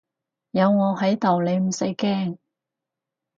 [0.49, 2.37] 有我喺度你唔使驚